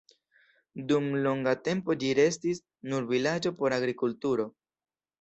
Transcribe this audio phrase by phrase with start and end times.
[0.91, 4.53] Dum longa tempo ĝi restis nur vilaĝo por agrikulturo.